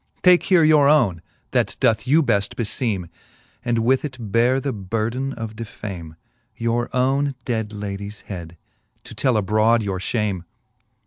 Take 0.23 0.41
here 0.41 0.63
your 0.63 0.87
owne, 0.87 1.21
that 1.51 1.77
doth 1.79 2.07
you 2.07 2.23
beft 2.23 2.55
befeeme, 2.55 3.07
And 3.63 3.77
with 3.85 4.03
it 4.03 4.31
beare 4.31 4.59
the 4.59 4.73
burden 4.73 5.31
of 5.33 5.55
defame; 5.55 6.15
Your 6.55 6.89
owne 6.91 7.35
dead 7.45 7.71
ladies 7.71 8.21
head, 8.21 8.57
to 9.03 9.13
tell 9.13 9.37
abrode 9.37 9.83
your 9.83 9.99
fliame. 9.99 10.43